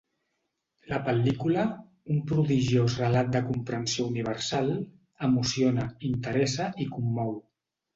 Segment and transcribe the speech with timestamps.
[0.93, 1.65] La pel·lícula,
[2.15, 4.75] un prodigiós relat de comprensió universal,
[5.31, 7.43] emociona, interessa i commou.